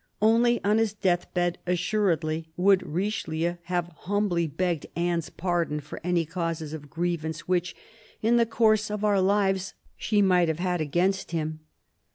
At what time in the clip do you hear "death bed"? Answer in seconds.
0.95-1.59